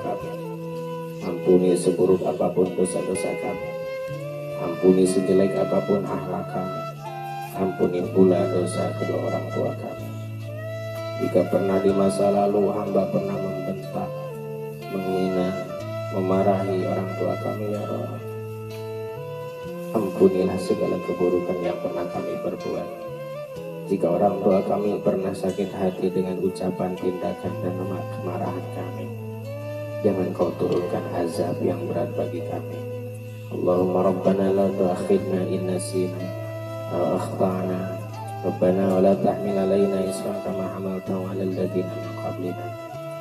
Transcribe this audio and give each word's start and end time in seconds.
kami. 0.00 0.30
Ampuni 1.26 1.74
seburuk 1.74 2.22
apa 2.24 2.48
pun 2.54 2.70
dosa-dosa 2.72 3.30
kami. 3.42 3.68
Ampuni 4.58 5.04
sejelek 5.06 5.54
apa 5.58 5.78
pun 5.86 6.02
akhlak 6.02 6.46
kami. 6.50 6.82
Ampuni 7.58 8.00
pula 8.14 8.42
dosa 8.54 8.94
kedua 8.96 9.28
orang 9.28 9.46
tua 9.50 9.72
kami. 9.76 10.08
Jika 11.18 11.42
pernah 11.50 11.82
di 11.82 11.90
masa 11.90 12.30
lalu 12.30 12.70
hamba 12.70 13.10
pernah 13.10 13.34
membentak, 13.34 14.10
menghina, 14.94 15.50
memarahi 16.14 16.78
orang 16.86 17.10
tua 17.18 17.34
kami 17.42 17.74
ya 17.74 17.82
Allah. 17.82 18.22
Ampunilah 19.98 20.58
segala 20.62 20.94
keburukan 21.04 21.58
yang 21.58 21.78
pernah 21.82 22.06
kami 22.14 22.38
perbuat. 22.44 22.88
Jika 23.88 24.04
orang 24.04 24.36
tua 24.44 24.60
kami 24.68 25.00
pernah 25.00 25.32
sakit 25.32 25.72
hati 25.72 26.12
dengan 26.12 26.36
ucapan, 26.44 26.92
tindakan, 26.92 27.52
dan 27.64 27.72
kemarahan 28.20 28.66
kami, 28.76 28.87
jangan 30.06 30.28
kau 30.30 30.50
turunkan 30.58 31.04
azab 31.18 31.58
yang 31.62 31.82
berat 31.90 32.10
bagi 32.14 32.42
kami. 32.46 32.78
Allahumma 33.48 34.12
Rabbana 34.12 34.46
la 34.54 34.66
tuakhidna 34.76 35.40
in 35.50 35.66
nasina 35.66 36.26
aw 36.94 37.18
akhtana. 37.18 37.80
Rabbana 38.46 38.84
wa 38.94 39.00
la 39.02 39.14
tahmil 39.18 39.58
alaina 39.58 39.98
isran 40.06 40.38
kama 40.46 40.70
hamaltahu 40.78 41.26
ala 41.26 41.42
alladhina 41.42 41.90
min 41.90 42.14
qablina. 42.22 42.66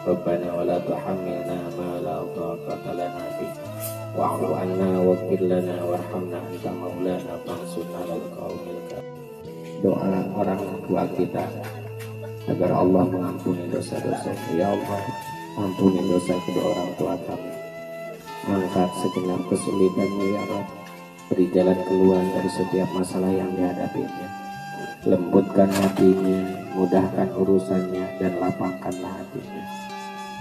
Rabbana 0.05 0.47
wa 0.53 0.63
la 0.63 0.77
tuhammilna 0.85 1.57
ma 1.75 1.89
la 1.99 2.17
taqata 2.31 2.91
lana 2.95 3.25
bih 3.41 3.51
wa'fu 4.15 4.47
anna 4.55 4.89
waghfir 5.03 5.41
lana 5.43 5.75
warhamna 5.83 6.37
anta 6.39 6.71
maulana 6.71 7.33
fansurna 7.43 7.97
alal 8.07 8.25
qaumil 8.33 8.79
Doa 9.77 10.25
orang 10.33 10.63
tua 10.89 11.05
kita 11.13 11.45
agar 12.49 12.71
Allah 12.73 13.03
mengampuni 13.05 13.69
dosa-dosa. 13.69 14.33
Ya 14.57 14.73
Allah, 14.73 15.01
ampuni 15.57 16.05
dosa 16.05 16.37
kedua 16.45 16.77
orang 16.77 16.91
tua 17.01 17.15
kami. 17.25 17.53
Angkat 18.47 18.89
segenap 19.01 19.41
kesulitannya 19.49 20.25
ya 20.37 20.43
Rob. 20.47 20.67
Beri 21.27 21.45
jalan 21.51 21.79
keluar 21.83 22.23
dari 22.23 22.47
setiap 22.53 22.87
masalah 22.95 23.27
yang 23.33 23.51
dihadapinya. 23.51 24.27
Lembutkan 25.03 25.67
hatinya 25.73 26.39
mudahkan 26.77 27.27
urusannya 27.35 28.05
dan 28.21 28.31
lapangkanlah 28.39 29.11
hatinya. 29.17 29.63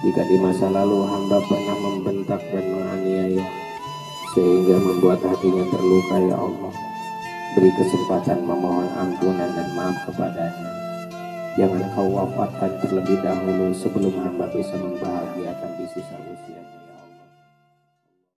Jika 0.04 0.22
di 0.28 0.36
masa 0.38 0.68
lalu 0.70 1.02
hamba 1.08 1.40
pernah 1.48 1.76
membentak 1.80 2.40
dan 2.52 2.64
menganiaya 2.68 3.46
sehingga 4.36 4.76
membuat 4.76 5.24
hatinya 5.24 5.64
terluka 5.72 6.16
ya 6.20 6.36
Allah 6.36 6.74
beri 7.56 7.72
kesempatan 7.72 8.44
memohon 8.44 8.84
ampunan 9.00 9.48
dan 9.56 9.68
maaf 9.72 9.96
kepadanya 10.04 10.35
jangan 11.56 11.88
kau 11.96 12.08
wafatkan 12.12 12.68
terlebih 12.84 13.16
dahulu 13.24 13.72
sebelum 13.72 14.12
hamba 14.20 14.44
bisa 14.52 14.76
membahagiakan 14.76 15.75